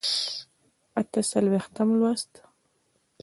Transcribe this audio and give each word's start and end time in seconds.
اته 0.99 1.19
څلوېښتم 1.31 1.89
لوست 1.99 2.31